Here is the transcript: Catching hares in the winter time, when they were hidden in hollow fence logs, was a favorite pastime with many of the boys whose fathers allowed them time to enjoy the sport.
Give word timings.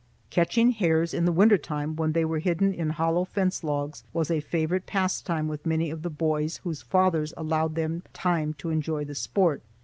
Catching 0.31 0.71
hares 0.71 1.13
in 1.13 1.25
the 1.25 1.31
winter 1.31 1.59
time, 1.59 1.95
when 1.95 2.13
they 2.13 2.25
were 2.25 2.39
hidden 2.39 2.73
in 2.73 2.89
hollow 2.89 3.23
fence 3.23 3.63
logs, 3.63 4.03
was 4.13 4.31
a 4.31 4.39
favorite 4.39 4.87
pastime 4.87 5.47
with 5.47 5.63
many 5.63 5.91
of 5.91 6.01
the 6.01 6.09
boys 6.09 6.57
whose 6.63 6.81
fathers 6.81 7.35
allowed 7.37 7.75
them 7.75 8.01
time 8.11 8.55
to 8.55 8.71
enjoy 8.71 9.05
the 9.05 9.13
sport. 9.13 9.61